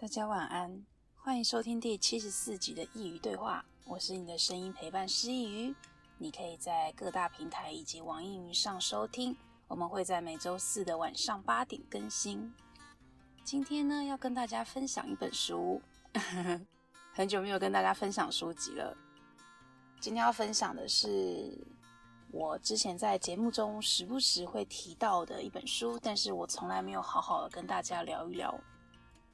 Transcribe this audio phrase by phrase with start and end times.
[0.00, 3.64] 大家晚安，欢迎收听第七十四集的佾萮对话。
[3.84, 5.74] 我是你的声音陪伴师佾萮，
[6.18, 9.36] 你可以在各大平台以及网易云上收听。
[9.66, 12.54] 我们会在每周四的晚上八点更新。
[13.42, 15.82] 今天呢，要跟大家分享一本书，
[17.12, 18.96] 很久没有跟大家分享书籍了。
[19.98, 21.58] 今天要分享的是
[22.30, 28.56] 我之前在节目中时不时会提到的一本书，但是我从来没有好好的跟大家聊一聊。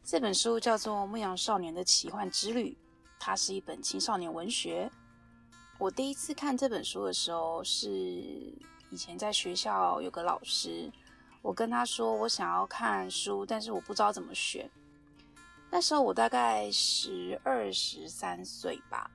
[0.04, 2.72] 这本书叫做《牧羊少年的奇幻之旅》，
[3.18, 4.90] 它是一本青少年文学。
[5.78, 7.90] 我第一次看这本书的时候，是
[8.90, 10.92] 以前在学校有个老师，
[11.40, 14.70] 我跟他说我想要看书，但是我不知道怎么选。
[15.70, 19.10] 那时候我大概十二、十三岁吧，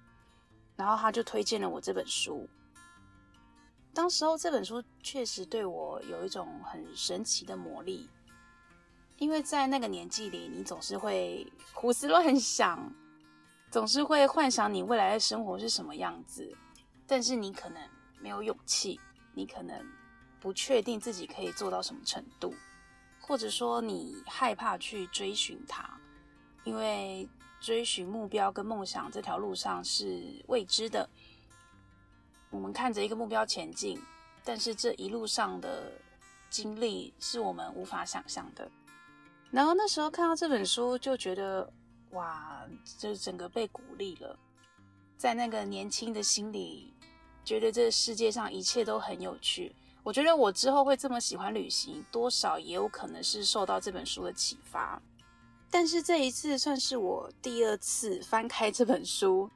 [0.76, 2.50] 然后他就推荐了我这本书。
[3.94, 8.10] 当时候这本书确实对我有一种很神奇的魔力。
[9.20, 12.92] 因为在那个年纪里，你总是会胡思乱想，
[13.70, 16.58] 总是会幻想你未来的生活是什么样子，
[17.06, 17.90] 但是你可能
[18.22, 19.00] 没有勇气，
[19.34, 19.86] 你可能
[20.40, 22.54] 不确定自己可以做到什么程度，
[23.20, 26.00] 或者说你害怕去追寻它，
[26.64, 27.28] 因为
[27.60, 31.08] 追寻目标跟梦想这条路上是未知的。
[32.50, 34.02] 我们看着一个目标前进，
[34.46, 35.92] 但是这一路上的
[36.50, 38.72] 经历是我们无法想象的。
[39.52, 41.68] 然后那时候看到这本书，就觉得
[42.12, 42.64] 哇，
[43.00, 44.38] 就整个被鼓励了。
[45.18, 46.94] 在那个年轻的心里，
[47.44, 49.76] 觉得这世界上一切都很有趣。
[50.04, 55.02] 我觉得我之后会这么喜欢旅行，多少也有可能是受到这本书的启发。
[55.72, 59.50] 但是这一次算是我第二次翻开这本书，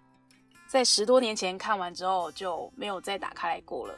[0.67, 3.93] 在十多年前看完之后就没有再打开来过了。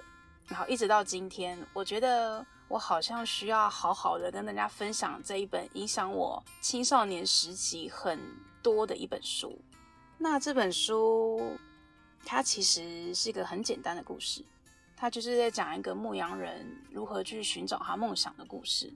[0.48, 2.46] 然后一直到今天，我觉得。
[2.68, 8.20] 我好像需要好好的跟大家分享这一本影响我青少年时期很
[8.64, 9.58] 多的一本书。
[10.18, 11.58] 那这本书，
[12.26, 14.44] 它其实是一个很简单的故事，
[14.98, 18.92] 它就是在讲一个牧羊人如何去寻找他梦想的故事。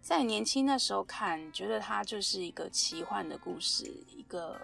[0.00, 3.84] 在年轻那时候看，觉得它就是一个奇幻的故事，
[4.14, 4.56] 一个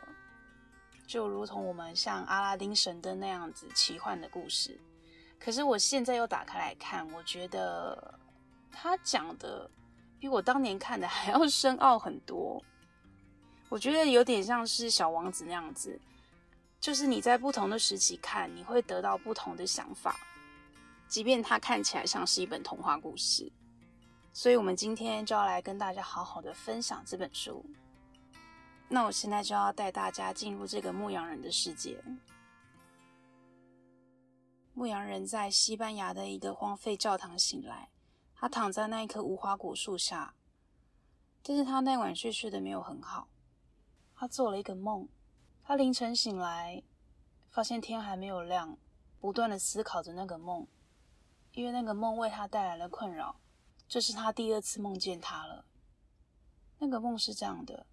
[1.06, 4.80] 就如同我们像阿拉丁神灯那样子奇幻的故事。
[5.44, 8.18] 可是我现在又打开来看，我觉得
[8.72, 9.70] 他讲的
[10.18, 12.64] 比我当年看的还要深奥很多。
[13.68, 16.00] 我觉得有点像是小王子那样子，
[16.80, 20.16] 就是你在不同的时期看，你会得到不同的想法，
[21.08, 23.52] 即便它看起来像是一本童话故事。
[24.32, 27.62] 所以，我们今天就要来跟大家好好的分享这本书。
[28.88, 32.02] 那我现在就要带大家进入这个牧羊人的世界。
[34.76, 37.90] 牧羊人在西班牙的一个荒废教堂醒来，
[38.34, 40.34] 他躺在那一棵无花果树下，
[41.44, 43.28] 但是他那晚睡睡得没有很好，
[44.16, 45.08] 他做了一个梦，
[45.62, 46.82] 他凌晨醒来，
[47.50, 48.76] 发现天还没有亮，
[49.20, 50.66] 不断地思考着那个梦，
[51.52, 53.36] 因为那个梦为他带来了困扰，
[53.86, 55.64] 这是他第二次梦见他了。
[56.78, 57.86] 那个梦是这样的，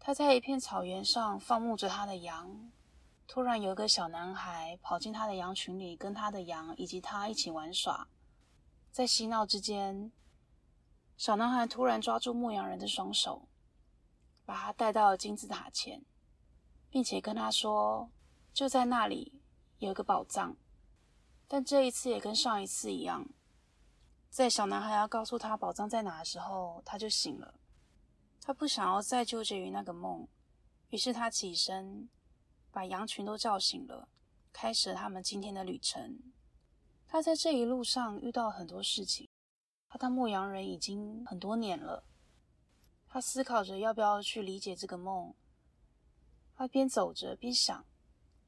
[0.00, 2.72] 他在一片草原上放牧着他的羊。
[3.26, 8.06] 突然，有一个小男孩跑进他的羊群里，跟他的羊以及他一起玩耍。
[8.92, 10.12] 在嬉闹之间，
[11.16, 13.48] 小男孩突然抓住牧羊人的双手，
[14.44, 16.04] 把他带到了金字塔前，
[16.90, 18.10] 并且跟他说
[18.54, 19.40] ：“就在那里
[19.78, 20.56] 有个宝藏。”
[21.48, 23.26] 但这一次也跟上一次一样，
[24.30, 27.54] 在小男孩要告诉他宝藏在哪的时候，他就醒了。
[28.40, 30.28] 他不想要再纠结于那个梦，
[30.90, 32.08] 于是他起身。
[32.74, 34.08] 把羊群都叫醒了，
[34.52, 36.18] 开始了他们今天的旅程。
[37.06, 39.28] 他在这一路上遇到很多事情。
[39.88, 42.02] 他当牧羊人已经很多年了，
[43.06, 45.32] 他思考着要不要去理解这个梦。
[46.56, 47.86] 他边走着边想，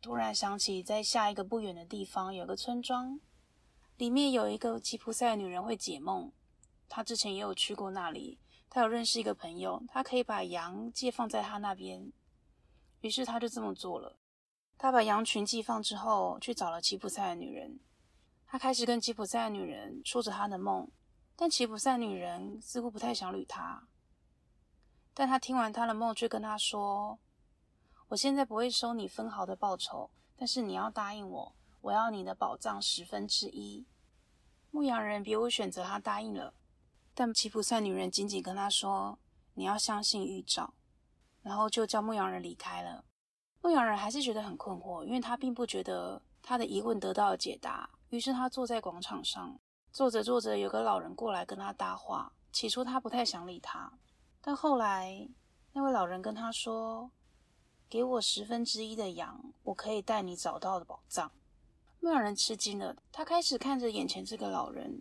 [0.03, 3.21] 突然想起在下一个不远的地方有个村庄，
[3.97, 6.33] 里面有一个吉普赛女人会解梦。
[6.89, 12.13] 他之前也有去过那里，他有认识一个朋友，他可以把羊借放在他那边。
[13.01, 14.17] 于是他就这么做了。
[14.79, 17.81] 他把羊群寄放之后，去找了吉普赛的女人。
[18.47, 20.89] 他开始跟吉普赛的女人说着他的梦，
[21.35, 23.87] 但吉普赛女人似乎不太想理他。
[25.15, 27.19] 但他听完他的梦，却跟他说
[28.09, 33.87] ：“我现在不会收你分毫的报酬，但是你要答应我，我要你的宝藏十分之一。”
[34.71, 36.53] 牧羊人别无选择，他答应了。
[37.15, 39.19] 但吉普赛女人紧紧跟他说
[39.55, 40.75] ：“你要相信预兆。”
[41.47, 43.05] 然后就叫牧羊人离开了。
[43.63, 47.89] 牧羊人还是觉得很困惑，因为他并不觉得他的疑问得到了解答。
[48.09, 49.57] 于是他坐在广场上，
[49.93, 52.33] 坐着坐着，有个老人过来跟他搭话。
[52.51, 53.93] 起初他不太想理他，
[54.41, 55.29] 但后来
[55.73, 57.13] 那位老人跟他说
[57.89, 61.31] ：“给我十分之一的羊，我可以带你找到的宝藏。”
[62.01, 65.01] 牧羊人吃惊了，他开始看着眼前这个老人，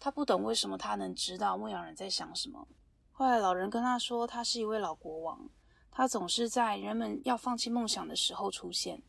[0.00, 2.66] 他不懂为什么他能知道牧羊人在想什么。
[3.12, 5.48] 后来老人跟他说，他是一位老国王，
[5.96, 9.00] 他总是在人们要放弃梦想的时候出现，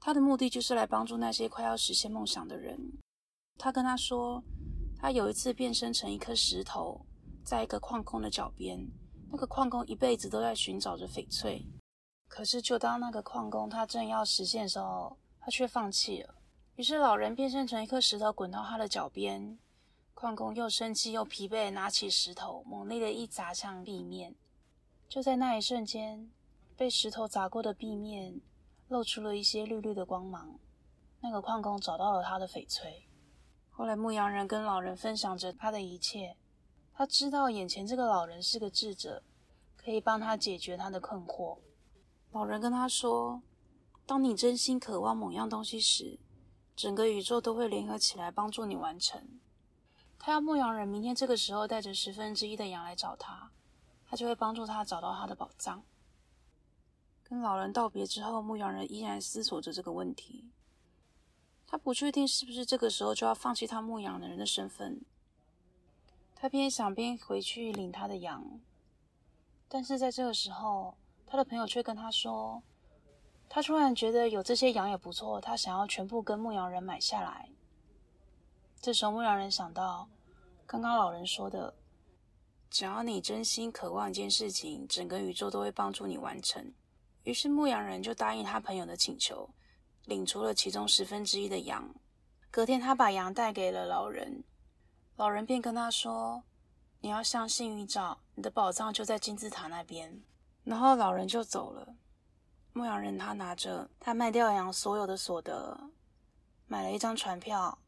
[0.00, 2.80] 他的目的就是来帮助那些快要实现梦想的人。
[3.58, 4.42] 他跟他说，
[4.98, 7.04] 他有一次变身成一颗石头，
[7.44, 8.82] 在一个矿工的脚边，
[9.30, 11.62] 那个矿工一辈子都在寻找着翡翠，
[12.28, 16.34] 可是就当那个矿工他正要实现的时候，他却放弃了。
[16.76, 19.58] 于是老人变身成一颗石头，滚到他的脚边。
[20.14, 24.34] 矿工又生气又疲惫，拿起石头，猛烈的一砸向地面。
[25.08, 26.30] 就在那一瞬间，
[26.76, 28.40] 被石头砸过的壁面
[28.88, 30.58] 露出了一些绿绿的光芒。
[31.20, 33.06] 那个矿工找到了他的翡翠。
[33.70, 36.36] 后来牧羊人跟老人分享着他的一切。
[36.94, 39.22] 他知道眼前这个老人是个智者，
[39.76, 41.58] 可以帮他解决他的困惑。
[42.32, 43.42] 老人跟他说
[44.06, 46.18] ：“当你真心渴望某样东西时，”
[46.74, 49.40] 整个宇宙都会联合起来帮助你完成。
[50.18, 53.50] 他要牧羊人明天这个时候带着十分之一的羊来找他，
[54.08, 55.82] 他就会帮助他找到他的宝藏。
[57.24, 60.50] 跟老人道别之后，牧羊人依然思索着这个问题。
[61.66, 65.00] 他不确定是不是这个时候就要放弃他牧羊人的身份。
[66.34, 68.60] 他边想边回去领他的羊，
[69.68, 72.62] 但是在这个时候，他的朋友却跟他说。
[73.48, 77.48] 他突然觉得有这些羊也不错，他想要全部跟牧羊人买下来。
[78.80, 80.08] 这时候，牧羊人想到
[80.66, 81.72] 刚刚老人说的
[82.70, 86.72] ：“只要你真心渴望一件事情，整个宇宙都会帮助你完成。”
[87.24, 89.48] 于是，牧羊人就答应他朋友的请求，
[90.04, 91.92] 领出了其中十分之一的羊。
[92.50, 94.44] 隔天，他把羊带给了老人，
[95.16, 96.42] 老人便跟他说
[97.02, 100.22] ：“你要相信预兆，你的宝藏就在金字塔那边。”
[100.62, 101.96] 然后，老人就走了。
[102.72, 105.90] 牧羊人他拿着他卖掉羊所有的所得，
[106.66, 107.78] 买了一张船票，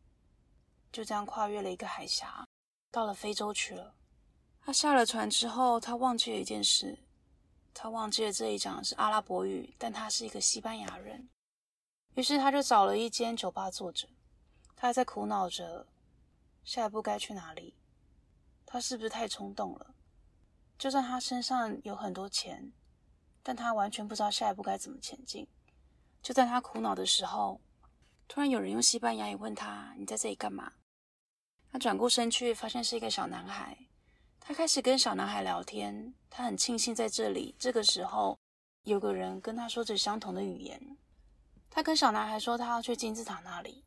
[0.90, 2.44] 就这样跨越了一个海峡，
[2.90, 3.94] 到了非洲去了。
[4.68, 6.98] 他下了船之后，他忘记了一件事，
[7.72, 11.26] 他忘记了这一讲是阿拉伯语，但他是一个西班牙人。
[12.16, 14.06] 于是他就找了一间酒吧坐着，
[14.76, 15.86] 他还在苦恼着
[16.64, 17.78] 下一步该去哪里。
[18.66, 19.94] 他是不是太冲动了？
[20.76, 22.70] 就算他身上有很多钱。
[23.42, 25.48] 但他完全不知道下一步该怎么前进。
[26.22, 27.58] 就在他苦恼的时候，
[28.28, 30.74] 突然有人用西班牙语问他：“你在这里干嘛？”
[31.72, 33.87] 他转过身去，发现是一个小男孩。
[34.48, 36.14] 他开始跟小男孩聊天。
[36.30, 37.54] 他很庆幸在这里。
[37.58, 38.38] 这个时候，
[38.84, 40.96] 有个人跟他说着相同的语言。
[41.68, 43.84] 他跟小男孩说他要去金字塔那里。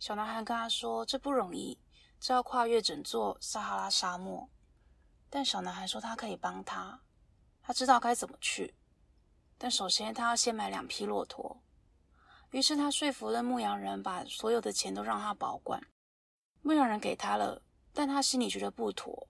[0.00, 1.78] 小男孩跟他说：“这不容易，
[2.18, 4.50] 这要跨越整座撒哈拉沙漠。”
[5.30, 7.00] 但小男孩说他可以帮他。
[7.62, 8.74] 他知道该怎么去，
[9.56, 11.62] 但首先他要先买两匹骆驼。
[12.50, 15.80] 于是他说服了牧羊人，把所有的钱都让他保管。
[16.60, 17.62] 牧羊人给他了，
[17.92, 19.28] 但他心里觉得不妥。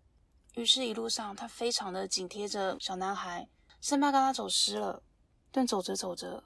[0.55, 3.49] 于是，一路上他非常的紧贴着小男孩，
[3.81, 5.03] 生怕跟他走失了。
[5.51, 6.45] 但走着走着，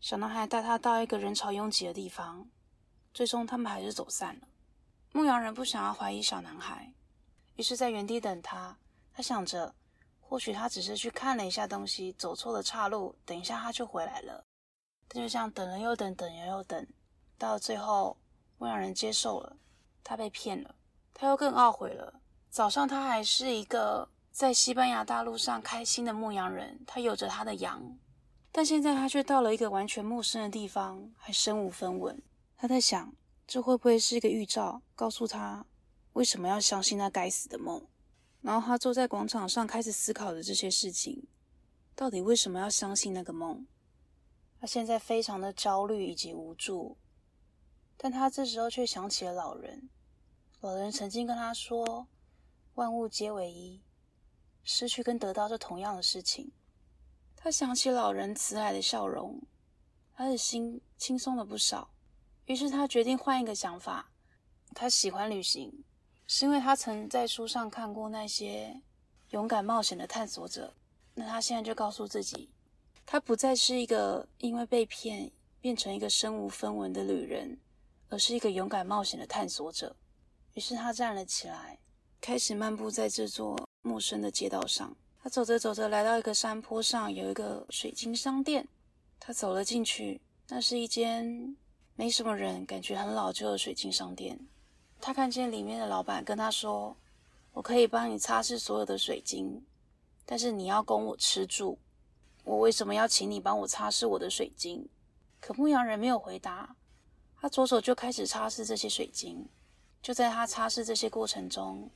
[0.00, 2.48] 小男孩带他到一个人潮拥挤的地方，
[3.12, 4.48] 最终他们还是走散了。
[5.12, 6.92] 牧羊人不想要怀疑小男孩，
[7.56, 8.78] 于是在原地等他。
[9.12, 9.74] 他想着。
[10.26, 14.44] 或许他只是去看了一下东西，走错了岔路，等一下他就回来了。
[15.06, 16.84] 他就这样等了又等，等了又等，
[17.38, 18.16] 到了最后，
[18.56, 19.56] 牧羊人接受了，
[20.02, 20.74] 他被骗了，
[21.12, 22.20] 他又更懊悔了。
[22.54, 27.98] 早上他还是一个在西班牙大陆上开心的牧羊人，他有着他的羊，
[28.52, 32.22] 但现在他却到了一个完全陌生的地方，还身无分文。
[32.56, 33.12] 他在想，
[33.44, 35.66] 这会不会是一个预兆，告诉他
[36.12, 37.84] 为什么要相信那该死的梦？
[38.40, 41.26] 然后他坐在广场上，开始思考着这些事情，
[41.96, 43.66] 到底为什么要相信那个梦？
[44.60, 46.96] 他现在非常的焦虑以及无助，
[47.96, 49.88] 但他这时候却想起了老人。
[50.60, 52.06] 老人曾经跟他说
[52.74, 53.80] ：“万物皆为一，
[54.62, 56.52] 失去跟得到是同样的事情。”
[57.36, 59.42] 他想起老人慈爱的笑容，
[60.14, 61.90] 他的心轻松了不少。
[62.46, 64.10] 于是他决定换一个想法，
[64.74, 65.84] 他喜欢旅行。
[66.26, 68.80] 是因为他曾在书上看过那些
[69.30, 70.74] 勇敢冒险的探索者，
[71.12, 72.50] 那他现在就告诉自己，
[73.04, 77.60] 他不再是一个因为被骗变成一个身无分文的旅人，
[78.08, 79.94] 而是一个勇敢冒险的探索者。
[80.54, 81.78] 于是他站了起来，
[82.26, 84.96] 开始漫步在这座陌生的街道上。
[85.22, 88.66] 他走着走着，来到一个山坡上，有一个水晶商店。
[89.20, 91.54] 他走了进去，那是一间
[91.96, 94.40] 没什么人，感觉很老旧的水晶商店。
[95.02, 96.96] 他看见里面的老板跟他说
[97.52, 99.62] ：“我可以帮你擦拭所有的水晶，
[100.24, 101.76] 但是你要供我吃住，
[102.42, 104.88] 我为什么要请你帮我擦拭我的水晶？”
[105.42, 106.74] 可牧羊人没有回答，
[107.38, 109.46] 他左手就开始擦拭这些水晶。
[110.00, 111.90] 就在他擦拭这些过程中，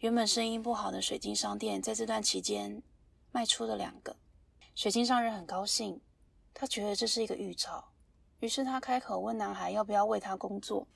[0.00, 2.82] 原本生意不好的水晶商店在这段期间
[3.32, 4.14] 卖出了两个。
[4.74, 5.98] 水晶商人很高兴，
[6.52, 7.82] 他觉得这是一个预兆，
[8.40, 10.86] 于是他开口问男孩要不要为他工作。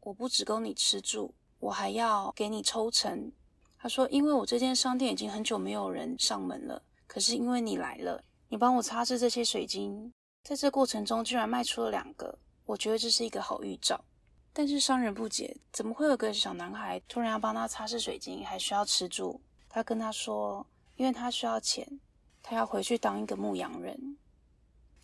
[0.00, 3.30] 我不只供你吃住，我还要给你抽成。
[3.78, 10.12] 他说：“因为我这间商店已经很久没有人上门了，可是因为你来了，你帮我擦拭这些水晶。”
[10.42, 14.04] 在这过程中，居然卖出了两个，我觉得这是一个好预兆。
[14.58, 19.40] 但是商人不解，怎么会有个小男孩突然要帮他擦拭水晶，还需要吃住？
[19.68, 22.00] 他跟他说，因为他需要钱，
[22.42, 24.16] 他要回去当一个牧羊人。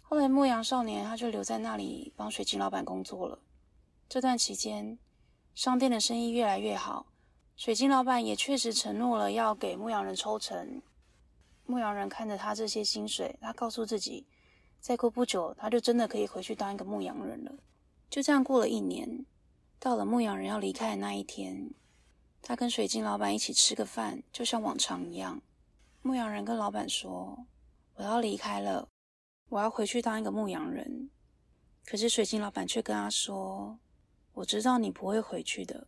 [0.02, 3.38] 后来牧羊少年他就留在那里帮水晶老板工作了。
[4.08, 4.98] 这段期间，
[5.54, 7.06] 商店的生意越来越好，
[7.56, 10.82] 水晶老板也确实承诺了要给牧羊人抽成。
[11.64, 14.26] 牧羊人看着他这些薪水，他告诉自己。
[14.80, 17.52] 再过不久，他就真的可以回去当一个牧羊人了。
[18.10, 19.24] 就这样过了一年，
[19.84, 21.70] 到了牧羊人要离开的那一天，
[22.40, 25.42] 他跟水晶老板一起吃个饭，就像往常一样。
[26.00, 27.44] 牧羊人跟老板说
[27.96, 28.88] ：“我要离开了，
[29.50, 31.10] 我要回去当一个牧羊人。”
[31.84, 33.78] 可是水晶老板却跟他说
[34.32, 35.86] ：“我知道你不会回去的，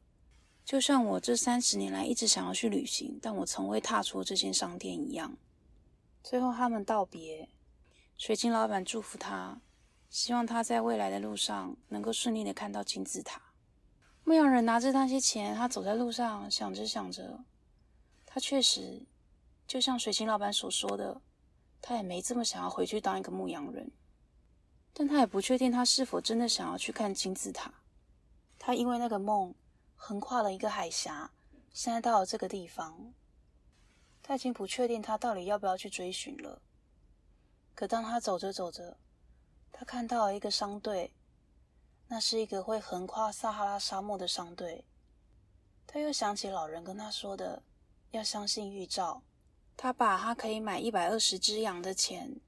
[0.62, 5.38] 就像我这三十年来一直想要去旅行，但我从未踏出这间商店一样。”
[6.22, 7.48] 最后他们道别。
[8.18, 9.58] 水晶老板祝福他，
[10.10, 13.40] 希望他在未来的路上能够顺利的看到金字塔。
[14.26, 17.45] 牧羊人拿着那些钱，他走在路上，想着想着，
[18.26, 19.06] 他确实
[19.68, 21.21] 就像水晶老板所说的，
[21.80, 23.88] 他也没这么想要回去当一个牧羊人，
[24.92, 27.73] 但他也不确定他是否真的想要去看金字塔。
[28.59, 29.54] 他因为那个梦
[29.95, 31.30] 横跨了一个海峡，
[31.73, 33.14] 现在到了这个地方，
[34.25, 36.61] 他已经不确定他到底要不要去追寻了。
[37.76, 38.97] 可当他走着走着，
[39.71, 41.12] 他看到了一个商队，
[42.08, 44.84] 那是一个会横跨撒哈拉沙漠的商队。
[45.86, 47.62] 他又想起老人跟他说的，
[48.10, 49.22] 要相信预兆。
[49.76, 52.40] 他把他可以买一百二十只羊的钱，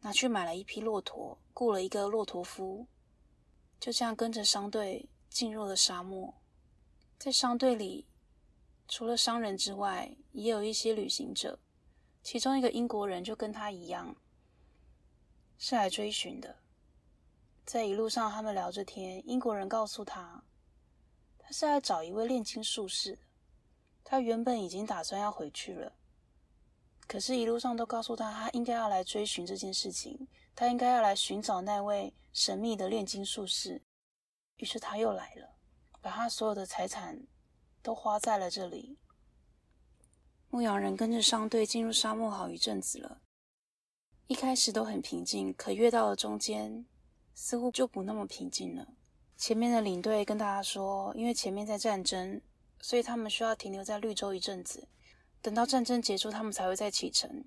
[0.00, 2.86] 拿去买了一匹骆驼，雇了一个骆驼夫，
[3.80, 6.34] 就这样跟着商队进入了沙漠。
[7.18, 8.06] 在商队里，
[8.88, 11.58] 除了商人之外，也有一些旅行者，
[12.22, 14.16] 其中一个英国人就跟他一样。
[15.56, 16.56] 是来追寻的，
[17.64, 19.26] 在一路上，他们聊着天。
[19.28, 20.44] 英国人告诉他，
[21.38, 23.22] 他是来找一位炼金术士的。
[24.04, 25.92] 他原本已经打算要回去了，
[27.06, 33.80] 可是，一路上都告诉他，他应该要来追寻这件事情，他应该要来寻找那位神秘的炼金术士。
[34.56, 35.54] 于是，他又来了，
[36.00, 37.26] 把他所有的财产
[37.80, 38.98] 都花在了这里。
[40.50, 43.22] 牧羊人跟着商队进入沙漠好一阵子了。
[44.26, 46.84] 一开始都很平静，可越到了中间，
[47.34, 48.86] 似乎就不那么平静了。
[49.36, 52.40] 前面的领队跟大家说，因为前面在战争，
[52.80, 54.88] 所以他们需要停留在绿洲一阵子，
[55.40, 57.44] 等到战争结束，他们才会再启程。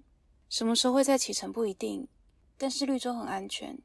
[0.50, 2.08] 什么时候会再启程不一定，
[2.58, 3.78] 但是绿洲很安全。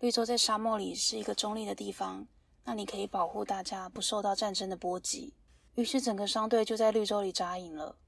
[0.00, 2.26] 绿洲在沙漠里是一个中立的地方，
[2.64, 5.34] 那里可以保护大家不受到战争的波及。
[5.74, 7.98] 于是整个商队就在绿洲里扎营了，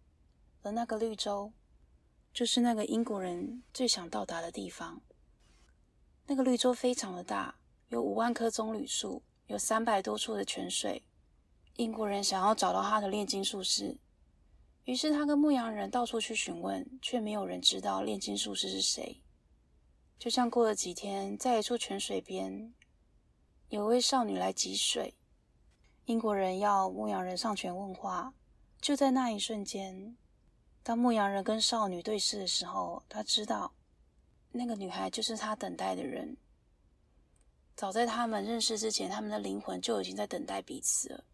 [0.62, 1.52] 而那个绿洲。
[2.30, 5.00] 就是那个英国人最想到达的地方。
[6.30, 7.54] 那个绿洲非常的大，
[7.88, 11.02] 有五万棵棕榈树，有三百多处的泉水。
[11.76, 13.96] 英国人想要找到他的炼金术士，
[14.84, 19.22] 于是他跟牧羊人到处去询问，却没有人知道炼金术士是谁。
[20.18, 22.74] 就像过了几天，在一处泉水边，
[23.70, 25.14] 有位少女来汲水。
[26.04, 28.34] 英国人要牧羊人上前问话，
[28.82, 30.14] 就在那一瞬间。
[30.82, 33.72] 当牧羊人跟少女对视的时候，他知道
[34.58, 36.36] 那个女孩就是他等待的人。
[37.76, 41.24] 早在他们认识之前，他们的灵魂就已经在等待彼此了。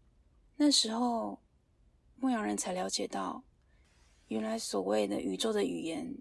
[0.57, 1.39] 那时候，
[2.17, 3.43] 牧羊人才了解到，
[4.27, 6.15] 原来所谓的宇宙的语言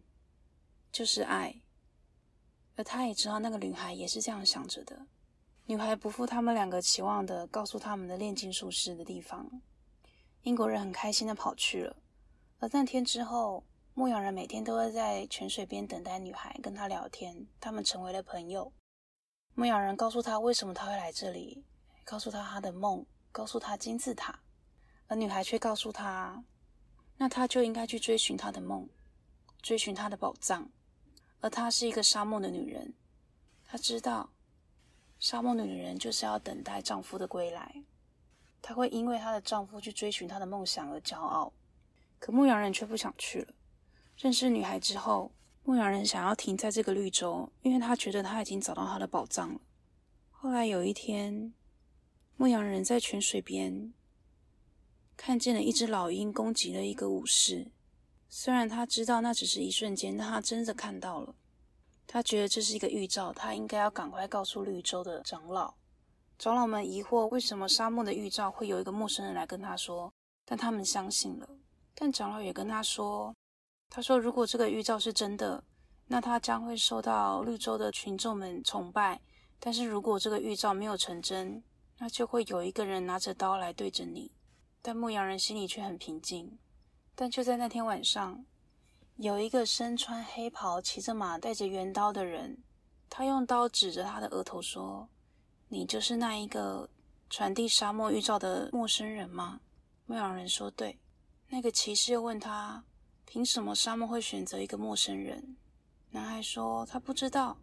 [0.91, 1.61] 就是爱。
[2.77, 5.07] 而他也知道，那个女孩也是这样想着的。
[5.67, 9.63] 女孩不负他们两个期望的，告诉他们的炼金术师的地方。
[10.43, 11.97] 英国人很开心的跑去了。
[12.59, 13.63] 而那天之后，
[13.97, 17.47] 牧羊人每天都会在泉水边等待女孩，跟她聊天。
[17.61, 18.73] 他们成为了朋友。
[19.55, 21.65] 牧羊人告诉他为什么他会来这里，
[22.05, 24.41] 告诉他他的梦，告诉他金字塔。
[25.07, 26.43] 而女孩却告诉他，
[27.19, 28.89] 那他就应该去追寻他的梦，
[29.63, 30.69] 追寻他的宝藏。
[31.41, 32.95] 而她是一个沙漠的女人，
[33.67, 34.31] 她知道，
[35.21, 37.85] 沙漠的女人就是要等待丈夫的归来。
[38.61, 41.53] 她会因为她的丈夫去追寻她的梦想而骄傲。
[42.19, 43.55] 可牧羊人却不想去了，
[44.16, 45.33] 认识女孩之后，
[45.64, 49.61] 牧羊人想要停在这个绿洲，因为他觉得他已经找到他的宝藏了。
[50.30, 51.52] 后来有一天，
[52.37, 53.92] 牧羊人在泉水边
[55.16, 57.73] 看见了一只老鹰攻击了一个武士。
[58.28, 61.35] 虽然他知道那只是一瞬间，但他真的看到了。
[62.06, 65.75] 他觉得这是一个预兆，他应该要赶快告诉绿洲的长老。
[66.38, 70.12] 长老们疑惑为什么沙漠的预兆会有一个陌生人来跟他说，
[70.44, 71.49] 但他们相信了。
[71.94, 73.35] 但长老也跟他说，
[73.95, 75.63] 他说如果这个预兆是真的，
[76.09, 79.21] 那他将会受到绿洲的群众们崇拜；
[79.61, 81.63] 但是如果这个预兆没有成真，
[81.99, 84.33] 那就会有一个人拿着刀来对着你。
[84.83, 86.59] 但牧羊人心里却很平静。
[87.15, 88.45] 但就在那天晚上，
[89.15, 92.65] 有一个身穿黑袍、骑着马、带着圆刀的人，
[93.09, 95.09] 他用刀指着他的额头说
[95.71, 96.91] ：“你就是那一个
[97.31, 99.61] 传递沙漠预兆的陌生人吗？”
[100.07, 100.99] 牧羊人说：“对。”
[101.49, 102.83] 那个骑士又问他
[103.26, 105.57] ：“凭什么沙漠会选择一个陌生人？”
[106.11, 107.57] 男孩说：“他不知道，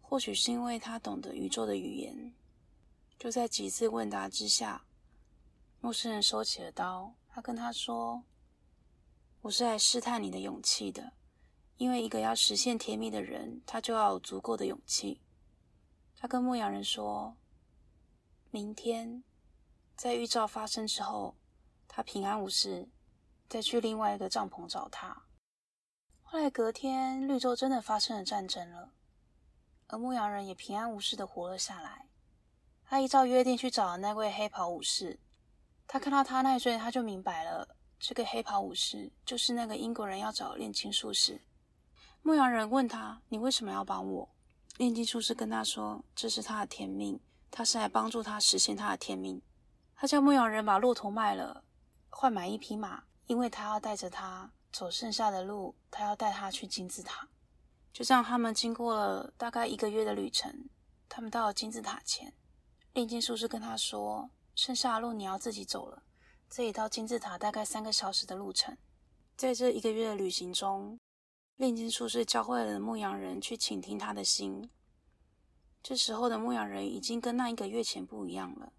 [0.00, 2.32] 或许是因为他懂得宇宙的语言。”
[3.18, 4.84] 就在几次问答之下，
[5.80, 8.24] 陌生人收起了刀，他跟他说。
[9.42, 11.12] 我是来试探你的勇气的，
[11.76, 15.20] 因为一个要实现甜蜜的人，他就要有足够的勇气。
[16.16, 17.36] 他跟牧羊人说
[18.50, 19.22] ：“明天
[19.94, 21.36] 在预兆发生之后，
[21.86, 22.88] 他平安无事，
[23.48, 25.24] 再去另外一个帐篷找他。”
[26.22, 28.90] 后来隔天，绿洲真的发生了战争了，
[29.86, 32.06] 而牧羊人也平安无事的活了下来。
[32.84, 35.18] 他依照约定去找了那位黑袍武士，
[35.86, 37.76] 他看到他那一瞬，他就明白了。
[37.98, 41.42] 这个黑袍武士就是那个英国人要找的炼金术士。
[42.22, 44.28] 牧羊人问他：“你为什么要帮我？”
[44.78, 47.18] 炼金术士跟他说：“这是他的天命，
[47.50, 49.42] 他是来帮助他实现他的天命。”
[49.96, 51.64] 他叫牧羊人把骆驼卖了，
[52.08, 57.28] 换买一匹马，因为他要带着他走剩下的路，他要带他去金字塔。
[57.92, 60.68] 就这样，他们经过了大概一个月的旅程，
[61.08, 62.32] 他们到了金字塔前，
[62.94, 66.02] 炼金术士跟他说：“剩下的路你要自己走了。”
[66.48, 68.76] 这里到金字塔大概三个小时的路程，
[69.36, 70.98] 在这一个月的旅行中，
[71.56, 74.70] 炼金术士教会了牧羊人去倾听他的心。
[75.82, 78.72] 这时候的牧羊人已经跟那一个月前不一样了，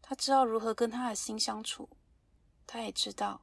[0.00, 1.88] 他知道如何跟他的心相处，
[2.66, 3.42] 他也知道，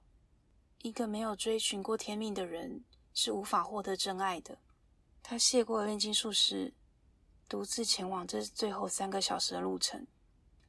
[0.83, 4.57] 一个没有追寻过天命的人是无法获得真爱的。
[5.21, 6.73] 他谢过炼金术士，
[7.47, 10.07] 独自前往这最后三个小时的路程。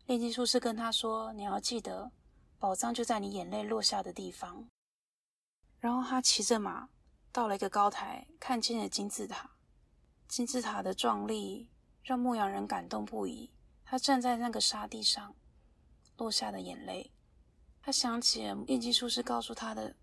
[0.06, 2.12] 炼金术士跟他说：“你要记得。”
[2.58, 4.68] 宝藏就在你眼泪落下的地方。
[5.80, 6.88] 然后他骑着马
[7.32, 9.50] 到了一个高台，看见了金字塔。
[10.28, 11.68] 金字塔的壮丽
[12.04, 13.50] 让牧羊人感动不已。
[13.84, 15.34] 他站在那个沙地上，
[16.18, 17.10] 落下的眼泪。
[17.80, 19.96] 他想起了炼金术士告诉他的，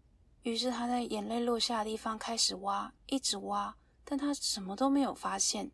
[0.44, 5.72] 于是他在眼泪落下的地方开始挖，一直挖，但他什么都没有发现。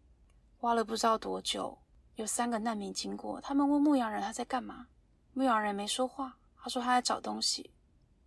[0.62, 1.78] 挖了不知道多久，
[2.16, 4.88] 有三个难民经过，他们问牧羊人他在干嘛。
[5.34, 6.38] 牧羊人没说话。
[6.58, 7.70] 他说他在找东西，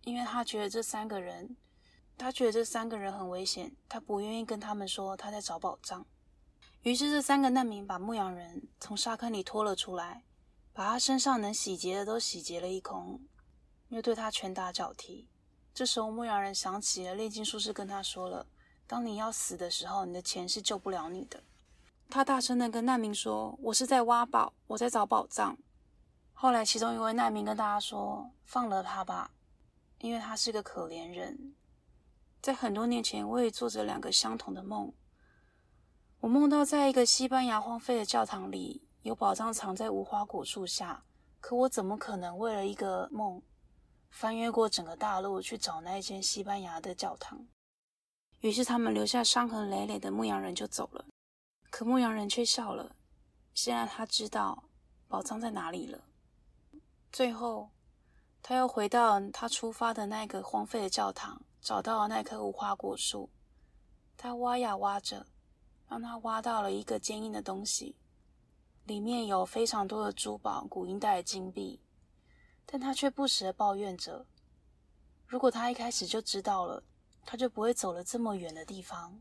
[0.05, 1.57] 因为他觉得这三个人，
[2.17, 6.05] 他觉得这三个人很危险，他不愿意跟他们说他在找宝藏。
[6.83, 10.23] 于是这三个难民把牧羊人从沙坑里拖了出来，
[10.71, 13.19] 把他身上能洗劫的都洗劫了一空，
[13.89, 15.27] 又对他拳打脚踢。
[15.73, 18.45] 这时候牧羊人想起了炼金术士跟他说了
[18.85, 21.43] ：“当你要死的时候，你的钱是救不了你的。”
[22.09, 25.57] 他大声的跟难民说：“我是在挖宝，我在找宝藏。”
[26.33, 29.31] 后来，其中一位难民跟大家说：“放了他吧，
[29.99, 31.53] 因为他是个可怜人。”
[32.41, 34.93] 在很多年前，我也做着两个相同的梦。
[36.21, 41.03] 我梦到在一个西班牙荒废的教堂里，有宝藏藏在无花果树下。
[41.41, 43.41] 可我怎么可能为了一个梦，
[44.09, 47.47] 翻越过整个大陆去找那一间西班牙的教堂？
[48.41, 51.05] 于是，他们留下伤痕累累的牧羊人就走了。
[51.69, 52.95] 可牧羊人却笑了。
[53.53, 54.63] 现在他知道
[55.07, 56.03] 宝藏在哪里了。
[57.11, 57.69] 最后，
[58.41, 63.29] 他又回到他出发的那个荒废的教堂，找到了那棵无花果树。
[64.15, 65.25] 他挖呀挖着，
[65.87, 67.95] 让他挖到了一个坚硬的东西，
[68.85, 71.81] 里面有非常多的珠宝、古银带的金币。
[72.71, 74.25] 但他却不时的抱怨着：
[75.25, 76.83] 如果他一开始就知道了，
[77.25, 79.19] 他就不会走了这么远的地方。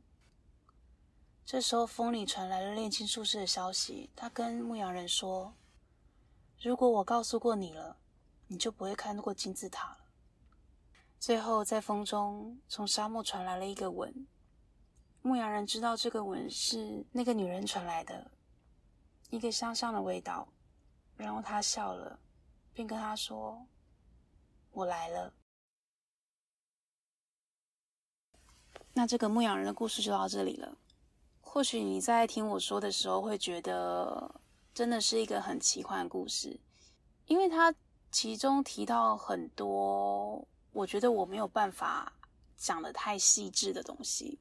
[1.46, 4.10] 这时候，风里传来了炼金术士的消息。
[4.14, 5.54] 他跟牧羊人说。
[6.60, 7.96] 如果我告诉过你了，
[8.48, 9.98] 你就不会看过金字塔了。
[11.18, 14.26] 最后，在风中，从沙漠传来了一个吻。
[15.22, 18.30] 牧羊人知道这个吻是那个女人传来的，
[19.30, 20.48] 一个香香的味道。
[21.16, 22.18] 然后他笑了，
[22.78, 23.66] 并跟他说
[24.70, 25.34] ：“我来了。”
[28.94, 30.78] 那这个牧羊人的故事就到这里了。
[31.40, 34.40] 或许你在听我说的时候会觉得，
[34.72, 36.56] 真的是一个很奇幻的故事，
[37.26, 37.74] 因为它
[38.12, 42.12] 其中提到很多，我觉得我没有办法
[42.56, 44.38] 讲的太细致的东西。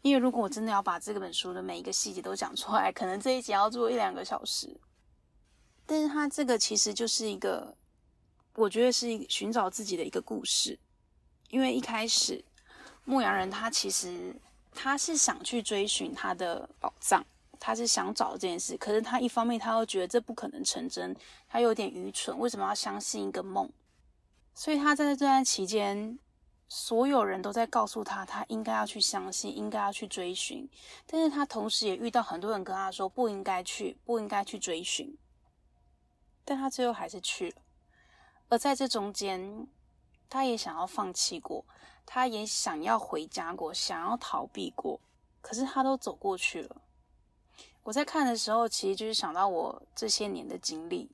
[0.00, 4.80] 因为如果我真的要把这本书的每一个细节都讲出来，可能这一集要做一两个小时。
[5.86, 7.76] 但是他这个其实就是一个，
[8.54, 10.78] 我觉得是寻找自己的一个故事，
[11.50, 12.44] 因为一开始。
[13.04, 14.32] 牧羊人他其实
[14.72, 17.26] 他是想去追寻他的宝藏，
[17.58, 18.76] 他是想找这件事。
[18.76, 21.12] 可是他一方面他又觉得这不可能成真，
[21.48, 22.38] 他有点愚蠢。
[22.38, 23.68] 为什么要相信一个梦？
[24.54, 26.16] 所以他在这段期间，
[26.68, 30.70] 所有人都在告诉他，他应该要去相信，应该要去追寻。
[31.04, 35.12] 但是他同时也遇到很多人跟他说不应该去，不应该去追寻。
[36.44, 37.62] 但他最后还是去了。
[38.48, 39.66] 而在这中间，
[40.28, 41.64] 他也想要放弃过。
[42.04, 45.00] 他也想要回家过，想要逃避过，
[45.40, 46.82] 可是他都走过去了。
[47.84, 51.12] 我在看的时候，其实就是想到我这些年的经历，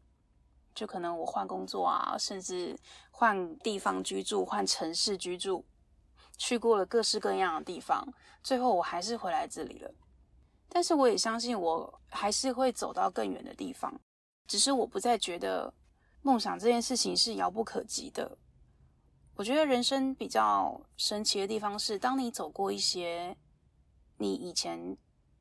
[0.74, 2.74] 就可能我换工作啊，甚至
[3.10, 5.62] 换地方居住、换城市居住，
[6.38, 8.08] 去过了各式各样的地方，
[8.42, 9.94] 最后我还是回来这里了。
[10.70, 14.00] 但是我也相信，我还是会走到更远的地方，
[14.48, 15.72] 只是我不再觉得
[16.22, 18.36] 梦想这件事情是遥不可及的。
[19.36, 23.36] 我觉得人生比较神奇的地方是，当你走过一些
[24.16, 24.96] 你以前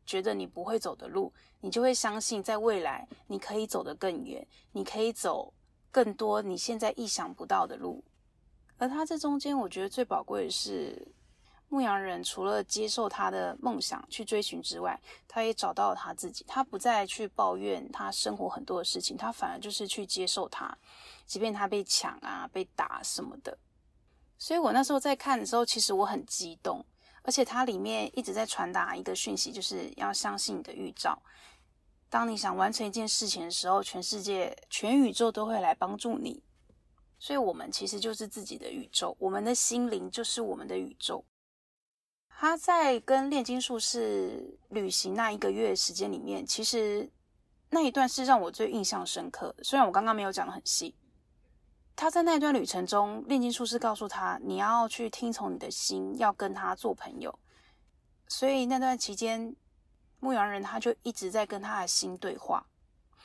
[0.05, 5.51] 觉得你不会走的路，你就会相信，在未来你可以走得更远，你可以走
[5.89, 8.03] 更多你现在意想不到的路。
[8.77, 11.07] 而他这中间，我觉得最宝贵的是，
[11.69, 16.45] 牧羊人除了接受他的梦想去追寻之外，他也找到了他自己。
[16.47, 20.77] 他不再去抱怨他生活很多的事情，他反而就是去接受他，
[21.25, 23.57] 即便他被抢啊、被打什么的。
[24.37, 26.85] 所以我那时候在看的时候，其实我很激动，
[27.23, 31.21] 而且它里面一直在传达一个讯息，就是要相信你的预兆。
[32.09, 36.41] 当你想完成一件事情的时候，全世界、全宇宙都会来帮助你。
[37.19, 41.25] 所以，我们其实就是自己的宇宙，我们的心灵就是我们的宇宙。
[42.39, 47.09] 他在跟炼金术士旅行那一个月时间里面，其实
[47.71, 49.55] 那一段是让我最印象深刻。
[49.63, 50.93] 虽然我刚刚没有讲得很细。
[51.95, 57.33] 他在那段旅程中，炼金术士告诉他：“你要去听从你的心，要跟他做朋友。”
[58.29, 59.55] 所以那段期间，
[60.19, 62.63] 牧羊人他就一直在跟他的心对话。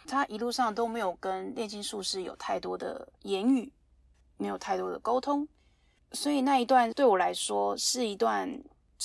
[0.06, 3.70] 他一路上都没有跟炼金术士有太多的言语，
[4.38, 5.46] 没有太多的沟通。
[6.12, 8.50] 所以那一段对我来说是一段，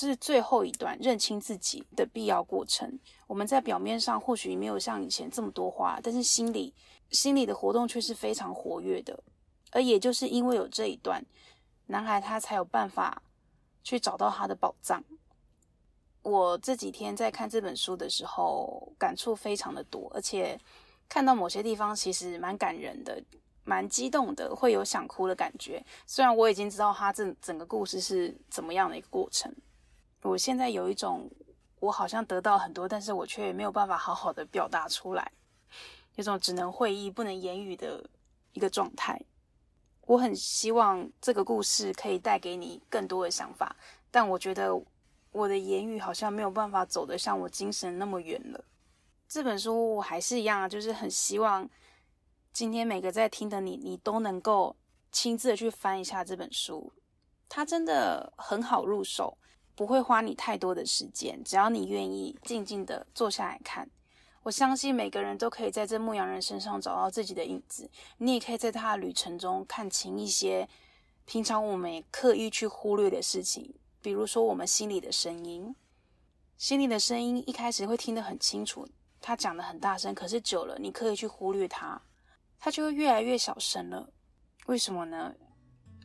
[0.05, 2.99] 是最后一段认清自己的必要过程。
[3.25, 6.73] 我们在表面上或许没有像以前这么多话，但是心里
[7.09, 9.23] 心里的活动却是非常活跃的。
[9.71, 11.23] 而也就是因为有这一段，
[11.87, 13.21] 男孩他才有办法
[13.83, 15.03] 去找到他的宝藏。
[16.21, 20.59] 我这几天在看这本书的时候，感触非常的多，而且
[21.09, 23.21] 看到某些地方其实蛮感人的，
[23.63, 25.83] 蛮激动的，会有想哭的感觉。
[26.05, 29.53] 虽然我已经知道他这整个故事是怎么样的一个过程，
[30.27, 31.29] 我现在有一种
[31.79, 35.31] 我好像得到很多，但是我却没有办法好好的表达出来，
[36.15, 38.03] 有种只能会意不能言语的
[38.53, 39.19] 一个状态。
[40.05, 43.75] 我很希望这个故事可以带给你更多的想法，
[44.09, 44.71] 但我觉得
[45.31, 48.63] 我的言语好像没有办法走得像我精神那么远了。
[49.27, 51.69] 这本书我还是一样，就是很希望
[52.53, 54.75] 今天每个在听的你，你都能够
[55.11, 56.91] 亲自的去翻一下这本书。
[57.49, 59.37] 它真的很好入手，
[59.77, 63.87] 不会花你太多的时间，只要你愿意静静的坐下来看。
[64.41, 67.87] 我相信每个人都可以在这牧羊人身上找到自己的影子。
[68.17, 70.67] 你也可以在他的旅程中看清一些
[71.25, 75.75] 平常我们也刻意去忽略的事情，比如说我们心里的声音。
[76.57, 78.87] 心里的声音一开始会听得很清楚，
[79.21, 82.01] 他讲得很大声，可是久了你刻意去忽略他，
[82.57, 84.09] 他就会越来越小声了。
[84.65, 85.35] 为什么呢？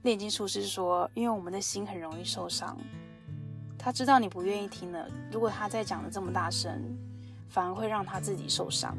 [0.03, 2.77] 炼金术师说，因为我们的心很容易受伤。
[3.83, 6.97] 他知道你不愿意听了，如果他再讲得这么大声。
[7.49, 8.97] 反而会让他自己受伤，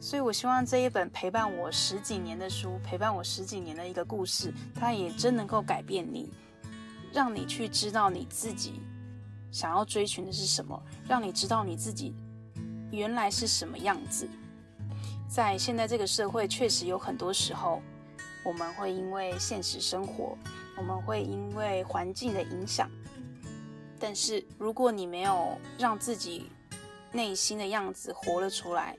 [0.00, 6.32] 所以我希望这一本陪伴我十几年的书，陪伴我十几年的一个故事，它也真能够改变你，
[7.12, 8.80] 让你去知道你自己
[9.52, 12.14] 想要追寻的是什么，让你知道你自己
[12.90, 14.26] 原来是什么样子。
[15.28, 17.82] 在现在这个社会，确实有很多时候，
[18.46, 20.38] 我们会因为现实生活，
[20.78, 22.90] 我们会因为环境的影响，
[24.00, 26.50] 但是如果你没有让自己
[27.12, 28.96] 内心的样子活了出来，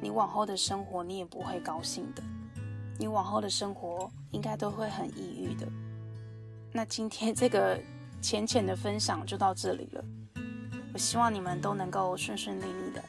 [0.00, 2.22] 你往后的生活你也不会高兴的，
[2.98, 5.66] 你往后的生活应该都会很抑郁的。
[6.72, 7.78] 那今天这个
[8.20, 10.04] 浅浅的分享就到这里了。
[10.92, 13.02] 我希望你们都能够顺顺利利的，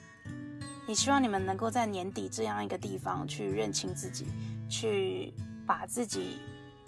[0.87, 4.27] 也希望你们能够在年底这样一个地方去认清自己，
[4.69, 5.33] 去
[5.65, 6.39] 把自己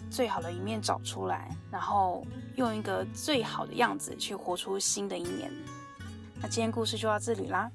[0.09, 5.51] 最好的一面找出来，然后用一个最好的样子去活出新的一年。
[6.41, 7.69] 那今天故事就到这里啦，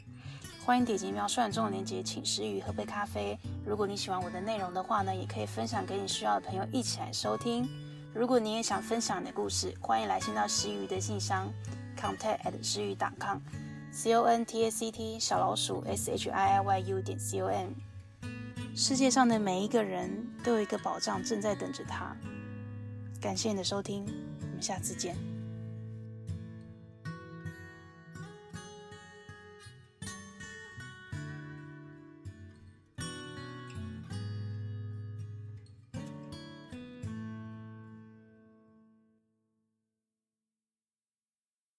[0.64, 3.38] 欢迎点击描述栏中的链接，请师佾萮喝杯咖啡。
[3.64, 7.68] 如果你喜欢我的内容的话呢，也可以分享给你需要的朋友一起来收听。
[8.14, 11.48] 如果你也想分享你的故事，欢迎来信到师佾萮的信箱。
[12.00, 16.80] contact at 师佾萮 com，c o n t a c t 小老鼠 s h i i y
[16.80, 17.68] u 点 c o m。
[18.74, 20.10] 世界上的每一个人
[20.42, 22.16] 都有一个宝藏正在等着他。
[23.20, 24.04] 感谢你的收听，
[24.40, 25.29] 我们下次见。